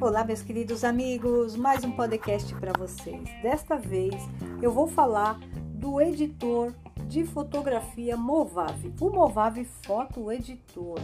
Olá, 0.00 0.24
meus 0.24 0.42
queridos 0.42 0.84
amigos, 0.84 1.56
mais 1.56 1.82
um 1.84 1.90
podcast 1.90 2.54
para 2.56 2.72
vocês. 2.78 3.28
Desta 3.42 3.76
vez 3.76 4.14
eu 4.60 4.70
vou 4.70 4.86
falar 4.86 5.40
do 5.74 6.00
editor 6.00 6.72
de 7.08 7.24
fotografia 7.24 8.16
Movave, 8.16 8.92
o 9.00 9.10
Movave 9.10 9.64
Foto 9.82 10.30
Editor. 10.30 10.98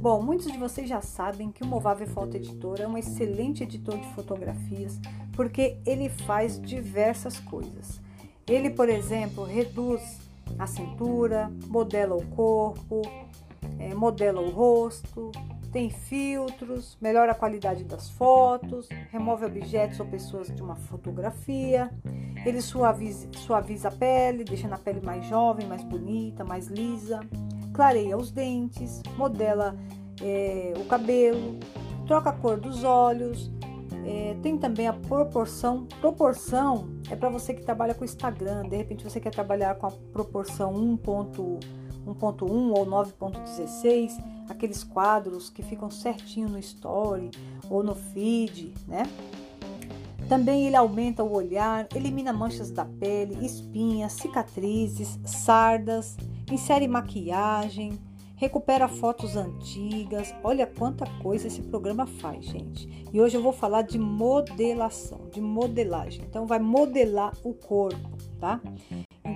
Bom, 0.00 0.22
muitos 0.22 0.50
de 0.50 0.58
vocês 0.58 0.88
já 0.88 1.00
sabem 1.00 1.52
que 1.52 1.62
o 1.62 1.66
Movave 1.66 2.06
Foto 2.06 2.36
Editor 2.36 2.80
é 2.80 2.86
um 2.86 2.98
excelente 2.98 3.62
editor 3.62 3.98
de 3.98 4.06
fotografias 4.14 5.00
porque 5.34 5.78
ele 5.86 6.08
faz 6.08 6.60
diversas 6.60 7.38
coisas. 7.38 8.00
Ele, 8.46 8.70
por 8.70 8.88
exemplo, 8.88 9.44
reduz 9.44 10.18
a 10.58 10.66
cintura, 10.66 11.50
modela 11.66 12.16
o 12.16 12.26
corpo, 12.28 13.02
é, 13.78 13.94
modela 13.94 14.40
o 14.40 14.50
rosto, 14.50 15.30
tem 15.72 15.90
filtros, 15.90 16.96
melhora 17.00 17.32
a 17.32 17.34
qualidade 17.34 17.84
das 17.84 18.08
fotos, 18.10 18.88
remove 19.10 19.44
objetos 19.44 20.00
ou 20.00 20.06
pessoas 20.06 20.48
de 20.48 20.62
uma 20.62 20.74
fotografia. 20.74 21.90
Ele 22.44 22.60
suaviza, 22.62 23.28
suaviza 23.34 23.88
a 23.88 23.90
pele, 23.90 24.44
deixando 24.44 24.72
a 24.74 24.78
pele 24.78 25.00
mais 25.00 25.26
jovem, 25.26 25.66
mais 25.66 25.84
bonita, 25.84 26.44
mais 26.44 26.68
lisa. 26.68 27.20
Clareia 27.72 28.16
os 28.16 28.30
dentes, 28.30 29.02
modela 29.16 29.76
é, 30.22 30.72
o 30.76 30.84
cabelo, 30.84 31.58
troca 32.06 32.30
a 32.30 32.32
cor 32.32 32.58
dos 32.58 32.82
olhos. 32.82 33.50
É, 34.06 34.36
tem 34.42 34.56
também 34.56 34.88
a 34.88 34.92
proporção. 34.94 35.86
Proporção 36.00 36.88
é 37.10 37.16
para 37.16 37.28
você 37.28 37.52
que 37.52 37.62
trabalha 37.62 37.94
com 37.94 38.04
Instagram. 38.04 38.62
De 38.68 38.76
repente 38.76 39.04
você 39.04 39.20
quer 39.20 39.30
trabalhar 39.30 39.74
com 39.74 39.86
a 39.86 39.90
proporção 39.90 40.72
1.1 42.14 42.72
ou 42.72 42.86
9.16 42.86 44.16
aqueles 44.48 44.82
quadros 44.82 45.50
que 45.50 45.62
ficam 45.62 45.90
certinho 45.90 46.48
no 46.48 46.58
story 46.58 47.30
ou 47.68 47.82
no 47.82 47.94
feed, 47.94 48.72
né? 48.86 49.02
Também 50.28 50.66
ele 50.66 50.76
aumenta 50.76 51.24
o 51.24 51.32
olhar, 51.32 51.86
elimina 51.94 52.32
manchas 52.32 52.70
da 52.70 52.84
pele, 52.84 53.44
espinhas, 53.44 54.12
cicatrizes, 54.12 55.18
sardas, 55.24 56.16
insere 56.50 56.86
maquiagem, 56.86 57.98
recupera 58.36 58.88
fotos 58.88 59.36
antigas. 59.36 60.34
Olha 60.44 60.66
quanta 60.66 61.06
coisa 61.22 61.46
esse 61.46 61.62
programa 61.62 62.06
faz, 62.06 62.44
gente. 62.44 63.06
E 63.10 63.20
hoje 63.20 63.36
eu 63.36 63.42
vou 63.42 63.52
falar 63.52 63.82
de 63.82 63.98
modelação, 63.98 65.28
de 65.32 65.40
modelagem. 65.40 66.22
Então 66.28 66.46
vai 66.46 66.58
modelar 66.58 67.32
o 67.42 67.54
corpo, 67.54 68.10
tá? 68.38 68.60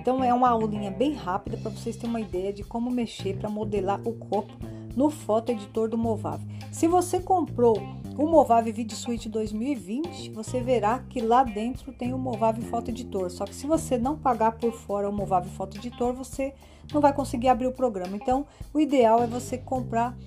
Então 0.03 0.21
é 0.21 0.33
uma 0.33 0.49
aulinha 0.49 0.91
bem 0.91 1.13
rápida 1.13 1.55
para 1.55 1.71
vocês 1.71 1.95
terem 1.95 2.09
uma 2.09 2.19
ideia 2.19 2.51
de 2.51 2.61
como 2.61 2.91
mexer 2.91 3.37
para 3.37 3.49
modelar 3.49 4.01
o 4.05 4.11
corpo 4.11 4.51
no 4.97 5.09
foto 5.09 5.53
editor 5.53 5.87
do 5.87 5.97
Movave. 5.97 6.45
Se 6.73 6.89
você 6.89 7.21
comprou 7.21 7.81
o 8.17 8.27
Movave 8.27 8.73
Video 8.73 8.97
Suite 8.97 9.29
2020, 9.29 10.31
você 10.31 10.59
verá 10.59 10.99
que 11.09 11.21
lá 11.21 11.45
dentro 11.45 11.93
tem 11.93 12.13
o 12.13 12.17
Movave 12.17 12.63
Foto 12.63 12.89
Editor. 12.91 13.31
Só 13.31 13.45
que 13.45 13.55
se 13.55 13.65
você 13.65 13.97
não 13.97 14.17
pagar 14.17 14.51
por 14.57 14.73
fora 14.73 15.09
o 15.09 15.13
Movave 15.13 15.49
Foto 15.51 15.77
Editor, 15.77 16.11
você 16.11 16.53
não 16.93 16.99
vai 16.99 17.13
conseguir 17.13 17.47
abrir 17.47 17.67
o 17.67 17.71
programa. 17.71 18.17
Então, 18.17 18.45
o 18.73 18.81
ideal 18.81 19.23
é 19.23 19.25
você 19.25 19.57
comprar 19.57 20.17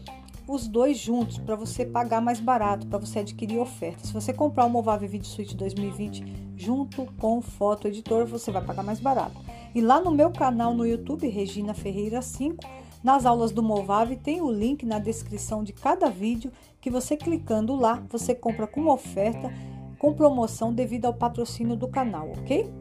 os 0.49 0.67
dois 0.67 0.97
juntos 0.97 1.37
para 1.37 1.55
você 1.55 1.85
pagar 1.85 2.23
mais 2.23 2.41
barato, 2.41 2.87
para 2.87 2.99
você 2.99 3.19
adquirir 3.19 3.59
oferta. 3.59 4.07
Se 4.07 4.13
você 4.15 4.33
comprar 4.33 4.65
o 4.65 4.71
Movave 4.71 5.07
Video 5.07 5.29
Suite 5.29 5.55
2020 5.55 6.25
junto 6.57 7.05
com 7.19 7.37
o 7.37 7.43
Foto 7.43 7.89
Editor, 7.89 8.25
você 8.25 8.51
vai 8.51 8.65
pagar 8.65 8.83
mais 8.83 9.01
barato. 9.01 9.37
E 9.77 9.83
lá 9.83 10.01
no 10.01 10.11
meu 10.11 10.31
canal 10.31 10.73
no 10.73 10.87
YouTube, 10.87 11.29
Regina 11.29 11.75
Ferreira 11.75 12.23
5, 12.23 12.65
nas 13.05 13.27
aulas 13.27 13.53
do 13.53 13.63
Movave 13.63 14.17
tem 14.17 14.41
o 14.41 14.51
link 14.51 14.87
na 14.87 14.99
descrição 14.99 15.63
de 15.63 15.75
cada 15.75 16.09
vídeo 16.09 16.51
que 16.81 16.89
você 16.89 17.15
clicando 17.15 17.77
lá, 17.77 18.03
você 18.09 18.35
compra 18.35 18.67
com 18.67 18.87
oferta, 18.87 19.53
com 19.99 20.15
promoção 20.15 20.73
devido 20.73 21.05
ao 21.05 21.13
patrocínio 21.13 21.77
do 21.77 21.89
canal, 21.89 22.33
ok? 22.39 22.73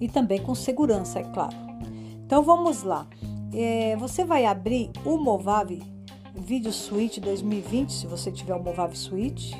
E 0.00 0.08
também 0.08 0.40
com 0.40 0.54
segurança, 0.54 1.18
é 1.18 1.24
claro. 1.24 1.54
Então 2.24 2.42
vamos 2.42 2.82
lá. 2.82 3.06
É, 3.52 3.94
você 3.96 4.24
vai 4.24 4.46
abrir 4.46 4.90
o 5.04 5.18
Movave 5.18 5.82
Video 6.34 6.72
Suite 6.72 7.20
2020, 7.20 7.92
se 7.92 8.06
você 8.06 8.32
tiver 8.32 8.54
o 8.54 8.62
Movave 8.62 8.96
Suite. 8.96 9.54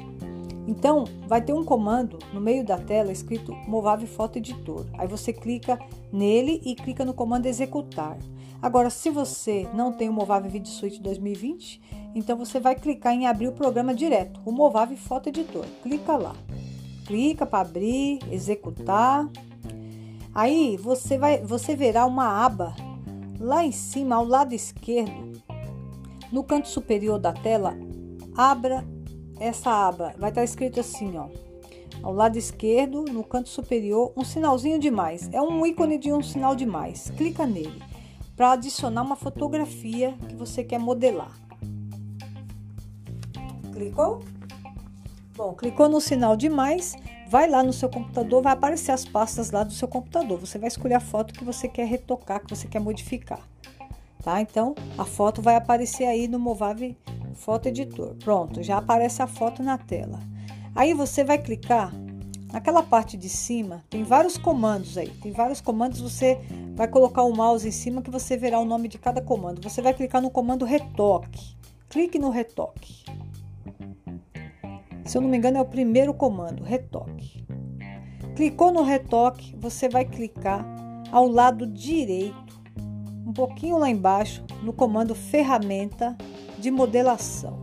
Então, 0.69 1.07
vai 1.27 1.41
ter 1.41 1.55
um 1.55 1.65
comando 1.65 2.19
no 2.31 2.43
meio 2.43 2.63
da 2.63 2.77
tela 2.77 3.11
escrito 3.11 3.55
Movave 3.67 4.07
Foto 4.07 4.37
Editor. 4.37 4.85
Aí 4.99 5.09
você 5.09 5.33
clica 5.33 5.79
nele 6.13 6.61
e 6.63 6.75
clica 6.75 7.07
no 7.07 7.15
comando 7.15 7.47
executar. 7.47 8.19
Agora, 8.61 8.91
se 8.91 9.09
você 9.09 9.67
não 9.73 9.93
tem 9.93 10.11
o 10.11 10.13
Movave 10.13 10.51
Video 10.51 10.69
Suite 10.71 11.01
2020, 11.01 11.81
então 12.15 12.37
você 12.37 12.61
vai 12.61 12.75
clicar 12.75 13.15
em 13.15 13.27
abrir 13.27 13.49
o 13.49 13.53
programa 13.53 13.95
direto, 13.95 14.43
o 14.45 14.53
Movave 14.53 14.95
Foto 14.99 15.31
Editor. 15.31 15.65
Clica 15.83 16.19
lá. 16.19 16.37
Clica 17.07 17.47
para 17.47 17.61
abrir, 17.61 18.19
executar. 18.31 19.27
Aí 20.35 20.77
você 20.77 21.17
vai, 21.17 21.43
você 21.43 21.75
verá 21.75 22.05
uma 22.05 22.45
aba 22.45 22.77
lá 23.41 23.65
em 23.65 23.73
cima, 23.73 24.17
ao 24.17 24.25
lado 24.27 24.55
esquerdo, 24.55 25.41
no 26.31 26.45
canto 26.45 26.69
superior 26.69 27.19
da 27.19 27.33
tela, 27.33 27.75
abra 28.37 28.85
essa 29.41 29.71
aba. 29.71 30.15
Vai 30.19 30.31
estar 30.31 30.45
escrito 30.45 30.81
assim, 30.81 31.17
ó. 31.17 31.29
Ao 32.03 32.13
lado 32.13 32.39
esquerdo, 32.39 33.05
no 33.05 33.25
canto 33.25 33.49
superior, 33.49 34.13
um 34.17 34.25
sinalzinho 34.25 34.79
de 34.79 34.91
mais. 34.91 35.29
É 35.33 35.41
um 35.43 35.67
ícone 35.67 35.99
de 35.99 36.13
um 36.13 36.23
sinal 36.23 36.55
de 36.55 36.65
mais. 36.65 37.11
Clica 37.17 37.47
nele 37.47 37.83
para 38.37 38.53
adicionar 38.53 39.03
uma 39.03 39.17
fotografia 39.17 40.15
que 40.29 40.37
você 40.37 40.63
quer 40.63 40.79
modelar. 40.79 41.37
Clicou? 43.73 44.21
Bom, 45.37 45.55
clicou 45.55 45.89
no 45.89 46.01
sinal 46.01 46.37
de 46.37 46.49
mais, 46.49 46.97
vai 47.29 47.49
lá 47.49 47.65
no 47.65 47.73
seu 47.73 47.89
computador, 47.89 48.43
vai 48.43 48.53
aparecer 48.53 48.93
as 48.93 49.05
pastas 49.05 49.51
lá 49.51 49.65
do 49.65 49.73
seu 49.73 49.89
computador. 49.89 50.39
Você 50.39 50.57
vai 50.57 50.69
escolher 50.69 50.95
a 50.95 51.01
foto 51.01 51.35
que 51.35 51.45
você 51.45 51.69
quer 51.69 51.87
retocar, 51.87 52.41
que 52.41 52.49
você 52.49 52.69
quer 52.69 52.81
modificar. 52.81 53.41
Tá? 54.23 54.41
Então, 54.41 54.75
a 54.97 55.05
foto 55.05 55.43
vai 55.43 55.57
aparecer 55.57 56.05
aí 56.05 56.29
no 56.29 56.39
Movave 56.39 56.97
Foto 57.39 57.69
Editor. 57.69 58.15
Pronto, 58.17 58.63
já 58.63 58.79
aparece 58.79 59.23
a 59.23 59.27
foto 59.27 59.63
na 59.63 59.79
tela. 59.79 60.21
Aí 60.75 60.93
você 60.93 61.25
vai 61.25 61.39
clicar 61.39 61.93
naquela 62.53 62.83
parte 62.83 63.17
de 63.17 63.29
cima, 63.29 63.85
tem 63.89 64.03
vários 64.03 64.37
comandos 64.37 64.99
aí. 64.99 65.09
Tem 65.09 65.33
vários 65.33 65.61
comandos, 65.61 66.01
você 66.01 66.39
vai 66.75 66.89
colocar 66.89 67.23
o 67.23 67.35
mouse 67.35 67.67
em 67.67 67.73
cima 67.73 68.03
que 68.03 68.11
você 68.11 68.37
verá 68.37 68.59
o 68.59 68.65
nome 68.65 68.89
de 68.89 68.99
cada 68.99 69.23
comando. 69.23 69.63
Você 69.63 69.81
vai 69.81 69.95
clicar 69.95 70.21
no 70.21 70.31
comando 70.31 70.65
retoque. 70.65 71.57
Clique 71.89 72.19
no 72.19 72.31
retoque. 72.31 73.05
Se 75.05 75.17
eu 75.17 75.23
não 75.23 75.29
me 75.29 75.39
engano, 75.39 75.57
é 75.57 75.61
o 75.61 75.65
primeiro 75.65 76.13
comando, 76.13 76.63
retoque. 76.63 77.47
Clicou 78.37 78.71
no 78.73 78.83
retoque, 78.83 79.57
você 79.57 79.89
vai 79.89 80.05
clicar 80.05 80.67
ao 81.11 81.27
lado 81.27 81.67
direito, 81.67 82.58
um 83.29 83.33
pouquinho 83.33 83.77
lá 83.77 83.91
embaixo, 83.91 84.43
no 84.63 84.73
comando 84.73 85.15
ferramenta 85.15 86.17
de 86.59 86.71
modelação. 86.71 87.61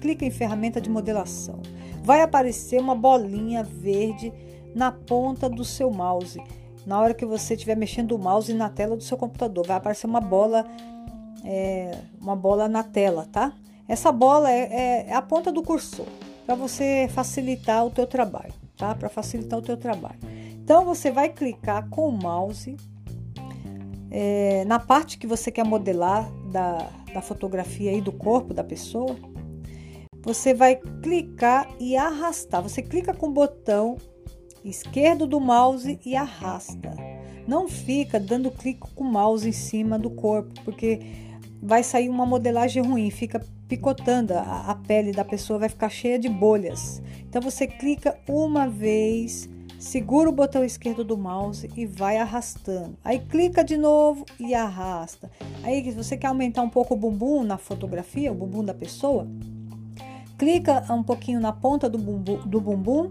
Clique 0.00 0.24
em 0.24 0.30
ferramenta 0.30 0.80
de 0.80 0.88
modelação. 0.88 1.60
Vai 2.02 2.22
aparecer 2.22 2.80
uma 2.80 2.94
bolinha 2.94 3.62
verde 3.62 4.32
na 4.74 4.90
ponta 4.90 5.46
do 5.46 5.62
seu 5.62 5.90
mouse 5.90 6.42
na 6.86 6.98
hora 6.98 7.12
que 7.12 7.26
você 7.26 7.52
estiver 7.54 7.76
mexendo 7.76 8.12
o 8.12 8.18
mouse 8.18 8.52
na 8.54 8.70
tela 8.70 8.96
do 8.96 9.02
seu 9.02 9.16
computador. 9.16 9.66
Vai 9.66 9.76
aparecer 9.76 10.06
uma 10.06 10.20
bola, 10.20 10.66
é, 11.44 11.96
uma 12.18 12.34
bola 12.34 12.66
na 12.66 12.82
tela, 12.82 13.28
tá? 13.30 13.52
Essa 13.86 14.10
bola 14.10 14.50
é, 14.50 14.62
é, 14.62 15.06
é 15.10 15.14
a 15.14 15.22
ponta 15.22 15.52
do 15.52 15.62
cursor 15.62 16.06
para 16.46 16.54
você 16.54 17.08
facilitar 17.12 17.84
o 17.84 17.90
teu 17.90 18.06
trabalho, 18.06 18.54
tá? 18.76 18.94
Para 18.94 19.10
facilitar 19.10 19.58
o 19.58 19.62
teu 19.62 19.76
trabalho. 19.76 20.18
Então 20.54 20.84
você 20.84 21.10
vai 21.10 21.28
clicar 21.28 21.88
com 21.90 22.08
o 22.08 22.12
mouse 22.12 22.74
é, 24.14 24.62
na 24.66 24.78
parte 24.78 25.16
que 25.16 25.26
você 25.26 25.50
quer 25.50 25.64
modelar 25.64 26.30
da, 26.50 26.90
da 27.14 27.22
fotografia 27.22 27.90
aí 27.90 28.02
do 28.02 28.12
corpo 28.12 28.52
da 28.52 28.62
pessoa. 28.62 29.16
Você 30.22 30.52
vai 30.52 30.76
clicar 31.02 31.66
e 31.80 31.96
arrastar. 31.96 32.62
Você 32.62 32.82
clica 32.82 33.14
com 33.14 33.28
o 33.28 33.32
botão 33.32 33.96
esquerdo 34.62 35.26
do 35.26 35.40
mouse 35.40 35.98
e 36.04 36.14
arrasta. 36.14 36.94
Não 37.48 37.66
fica 37.66 38.20
dando 38.20 38.50
clique 38.50 38.86
com 38.94 39.02
o 39.02 39.10
mouse 39.10 39.48
em 39.48 39.52
cima 39.52 39.98
do 39.98 40.10
corpo, 40.10 40.52
porque 40.62 41.00
vai 41.60 41.82
sair 41.82 42.08
uma 42.08 42.26
modelagem 42.26 42.82
ruim, 42.82 43.10
fica 43.10 43.40
picotando 43.66 44.34
a, 44.34 44.70
a 44.70 44.74
pele 44.74 45.10
da 45.12 45.24
pessoa, 45.24 45.58
vai 45.58 45.70
ficar 45.70 45.88
cheia 45.88 46.18
de 46.18 46.28
bolhas. 46.28 47.02
Então 47.20 47.40
você 47.40 47.66
clica 47.66 48.16
uma 48.28 48.68
vez, 48.68 49.48
segura 49.82 50.28
o 50.28 50.32
botão 50.32 50.64
esquerdo 50.64 51.02
do 51.02 51.18
mouse 51.18 51.68
e 51.76 51.84
vai 51.84 52.16
arrastando. 52.16 52.96
Aí 53.04 53.18
clica 53.18 53.64
de 53.64 53.76
novo 53.76 54.24
e 54.38 54.54
arrasta. 54.54 55.30
Aí 55.64 55.90
você 55.90 56.16
quer 56.16 56.28
aumentar 56.28 56.62
um 56.62 56.70
pouco 56.70 56.94
o 56.94 56.96
bumbum 56.96 57.42
na 57.42 57.58
fotografia, 57.58 58.30
o 58.30 58.34
bumbum 58.34 58.64
da 58.64 58.72
pessoa, 58.72 59.26
clica 60.38 60.84
um 60.88 61.02
pouquinho 61.02 61.40
na 61.40 61.52
ponta 61.52 61.90
do 61.90 61.98
bumbum, 61.98 62.36
do 62.46 62.60
bumbum 62.60 63.10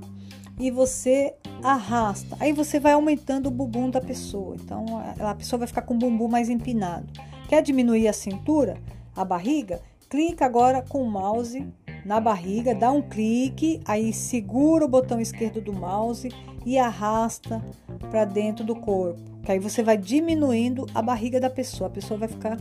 e 0.57 0.71
você 0.71 1.35
arrasta. 1.61 2.37
Aí 2.39 2.53
você 2.53 2.79
vai 2.79 2.93
aumentando 2.93 3.47
o 3.47 3.51
bumbum 3.51 3.89
da 3.89 3.99
pessoa. 3.99 4.55
Então 4.55 4.85
a 5.19 5.35
pessoa 5.35 5.59
vai 5.59 5.67
ficar 5.67 5.81
com 5.81 5.95
o 5.95 5.97
bumbum 5.97 6.29
mais 6.29 6.49
empinado. 6.49 7.07
Quer 7.49 7.61
diminuir 7.61 8.07
a 8.07 8.13
cintura? 8.13 8.77
a 9.15 9.25
barriga, 9.25 9.81
clica 10.09 10.45
agora 10.45 10.81
com 10.81 11.03
o 11.03 11.09
mouse 11.09 11.67
na 12.05 12.19
barriga, 12.19 12.73
dá 12.73 12.91
um 12.91 13.01
clique, 13.01 13.79
aí 13.85 14.11
segura 14.11 14.85
o 14.85 14.87
botão 14.87 15.19
esquerdo 15.19 15.61
do 15.61 15.73
mouse 15.73 16.29
e 16.65 16.77
arrasta 16.77 17.63
para 18.09 18.25
dentro 18.25 18.63
do 18.63 18.75
corpo. 18.75 19.19
Que 19.43 19.51
aí 19.51 19.59
você 19.59 19.81
vai 19.81 19.97
diminuindo 19.97 20.85
a 20.93 21.01
barriga 21.01 21.39
da 21.39 21.49
pessoa. 21.49 21.87
A 21.87 21.91
pessoa 21.91 22.19
vai 22.19 22.27
ficar 22.27 22.57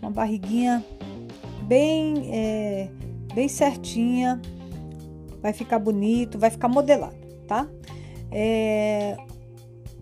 uma 0.00 0.10
barriguinha 0.10 0.84
bem, 1.62 2.30
é, 2.32 2.88
bem 3.34 3.48
certinha, 3.48 4.40
vai 5.40 5.52
ficar 5.52 5.78
bonito, 5.78 6.38
vai 6.38 6.50
ficar 6.50 6.68
modelado, 6.68 7.16
tá? 7.46 7.66
É, 8.30 9.16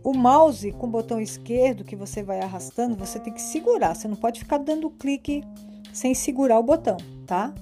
o 0.02 0.12
mouse 0.12 0.72
com 0.72 0.86
o 0.86 0.90
botão 0.90 1.20
esquerdo 1.20 1.84
que 1.84 1.94
você 1.94 2.22
vai 2.22 2.40
arrastando, 2.40 2.96
você 2.96 3.18
tem 3.18 3.32
que 3.32 3.42
segurar. 3.42 3.94
Você 3.94 4.08
não 4.08 4.16
pode 4.16 4.40
ficar 4.40 4.58
dando 4.58 4.90
clique 4.90 5.42
sem 5.92 6.14
segurar 6.14 6.58
o 6.58 6.62
botão, 6.62 6.96
tá? 7.26 7.52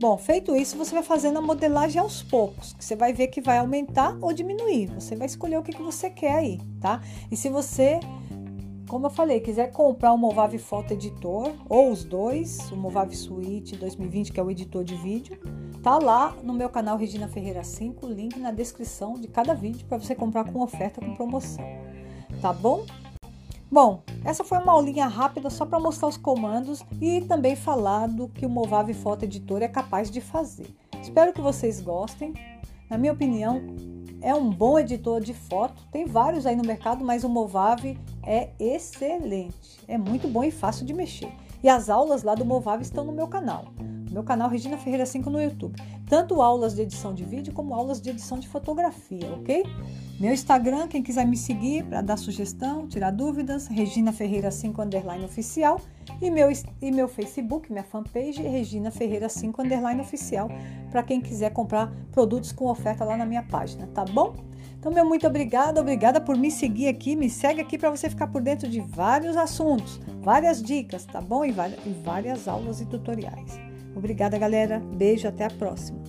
Bom, 0.00 0.16
feito 0.16 0.54
isso, 0.54 0.78
você 0.78 0.94
vai 0.94 1.02
fazendo 1.02 1.40
a 1.40 1.42
modelagem 1.42 2.00
aos 2.00 2.22
poucos, 2.22 2.72
que 2.72 2.84
você 2.84 2.94
vai 2.94 3.12
ver 3.12 3.26
que 3.26 3.40
vai 3.40 3.58
aumentar 3.58 4.16
ou 4.20 4.32
diminuir. 4.32 4.86
Você 4.94 5.16
vai 5.16 5.26
escolher 5.26 5.58
o 5.58 5.62
que, 5.62 5.72
que 5.72 5.82
você 5.82 6.08
quer 6.08 6.36
aí, 6.36 6.60
tá? 6.80 7.02
E 7.28 7.36
se 7.36 7.48
você, 7.48 7.98
como 8.88 9.06
eu 9.06 9.10
falei, 9.10 9.40
quiser 9.40 9.72
comprar 9.72 10.12
o 10.12 10.16
Movave 10.16 10.56
Foto 10.56 10.92
Editor, 10.92 11.52
ou 11.68 11.90
os 11.90 12.04
dois, 12.04 12.70
o 12.70 12.76
Movave 12.76 13.16
Suite 13.16 13.74
2020, 13.74 14.30
que 14.30 14.38
é 14.38 14.42
o 14.42 14.48
editor 14.52 14.84
de 14.84 14.94
vídeo, 14.94 15.36
tá 15.82 15.98
lá 15.98 16.32
no 16.44 16.54
meu 16.54 16.68
canal 16.68 16.96
Regina 16.96 17.26
Ferreira 17.26 17.64
5, 17.64 18.06
link 18.06 18.38
na 18.38 18.52
descrição 18.52 19.14
de 19.14 19.26
cada 19.26 19.52
vídeo 19.52 19.84
para 19.88 19.98
você 19.98 20.14
comprar 20.14 20.44
com 20.44 20.62
oferta 20.62 21.00
com 21.00 21.16
promoção. 21.16 21.64
Tá 22.40 22.52
bom? 22.52 22.86
Bom, 23.70 24.02
essa 24.24 24.42
foi 24.42 24.58
uma 24.58 24.72
aulinha 24.72 25.06
rápida 25.06 25.50
só 25.50 25.66
para 25.66 25.78
mostrar 25.78 26.08
os 26.08 26.16
comandos 26.16 26.82
e 27.02 27.20
também 27.20 27.54
falar 27.54 28.08
do 28.08 28.26
que 28.26 28.46
o 28.46 28.48
Movave 28.48 28.94
Foto 28.94 29.24
Editor 29.24 29.62
é 29.62 29.68
capaz 29.68 30.10
de 30.10 30.22
fazer. 30.22 30.74
Espero 31.02 31.34
que 31.34 31.40
vocês 31.40 31.78
gostem. 31.78 32.32
Na 32.88 32.96
minha 32.96 33.12
opinião, 33.12 33.60
é 34.22 34.34
um 34.34 34.48
bom 34.48 34.78
editor 34.78 35.20
de 35.20 35.34
foto. 35.34 35.86
Tem 35.92 36.06
vários 36.06 36.46
aí 36.46 36.56
no 36.56 36.64
mercado, 36.64 37.04
mas 37.04 37.24
o 37.24 37.28
Movave 37.28 37.98
é 38.24 38.48
excelente. 38.58 39.78
É 39.86 39.98
muito 39.98 40.28
bom 40.28 40.42
e 40.42 40.50
fácil 40.50 40.86
de 40.86 40.94
mexer. 40.94 41.30
E 41.62 41.68
as 41.68 41.90
aulas 41.90 42.22
lá 42.22 42.34
do 42.34 42.46
Movave 42.46 42.82
estão 42.82 43.04
no 43.04 43.12
meu 43.12 43.28
canal. 43.28 43.66
Meu 44.10 44.22
canal 44.22 44.48
Regina 44.48 44.78
Ferreira 44.78 45.04
5 45.04 45.28
no 45.28 45.40
YouTube. 45.40 45.76
Tanto 46.08 46.40
aulas 46.40 46.74
de 46.74 46.82
edição 46.82 47.12
de 47.12 47.24
vídeo 47.24 47.52
como 47.52 47.74
aulas 47.74 48.00
de 48.00 48.10
edição 48.10 48.38
de 48.38 48.48
fotografia, 48.48 49.30
ok? 49.34 49.62
Meu 50.18 50.32
Instagram, 50.32 50.88
quem 50.88 51.02
quiser 51.02 51.26
me 51.26 51.36
seguir 51.36 51.84
para 51.84 52.00
dar 52.00 52.16
sugestão, 52.16 52.88
tirar 52.88 53.10
dúvidas, 53.10 53.66
Regina 53.66 54.12
Ferreira 54.12 54.50
5 54.50 54.80
underline 54.80 55.24
oficial. 55.24 55.80
E 56.22 56.30
meu, 56.30 56.48
e 56.80 56.90
meu 56.90 57.06
Facebook, 57.06 57.70
minha 57.70 57.84
fanpage, 57.84 58.42
Regina 58.42 58.90
Ferreira 58.90 59.28
5 59.28 59.62
underline 59.62 60.00
oficial, 60.00 60.48
para 60.90 61.02
quem 61.02 61.20
quiser 61.20 61.52
comprar 61.52 61.92
produtos 62.10 62.50
com 62.50 62.66
oferta 62.66 63.04
lá 63.04 63.16
na 63.16 63.26
minha 63.26 63.42
página, 63.42 63.86
tá 63.88 64.04
bom? 64.04 64.34
Então, 64.78 64.90
meu 64.90 65.04
muito 65.04 65.26
obrigada, 65.26 65.80
obrigada 65.80 66.20
por 66.20 66.36
me 66.36 66.50
seguir 66.50 66.88
aqui. 66.88 67.14
Me 67.14 67.28
segue 67.28 67.60
aqui 67.60 67.76
para 67.76 67.90
você 67.90 68.08
ficar 68.08 68.28
por 68.28 68.40
dentro 68.40 68.68
de 68.68 68.80
vários 68.80 69.36
assuntos, 69.36 70.00
várias 70.20 70.62
dicas, 70.62 71.04
tá 71.04 71.20
bom? 71.20 71.44
E 71.44 71.52
várias, 71.52 71.84
e 71.84 71.90
várias 71.90 72.48
aulas 72.48 72.80
e 72.80 72.86
tutoriais. 72.86 73.67
Obrigada, 73.98 74.38
galera. 74.38 74.78
Beijo, 74.78 75.26
até 75.26 75.44
a 75.44 75.50
próxima. 75.50 76.07